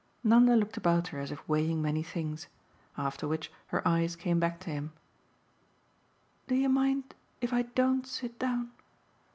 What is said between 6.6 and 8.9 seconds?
mind if I don't sit down?"